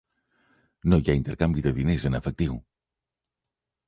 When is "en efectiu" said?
2.11-2.57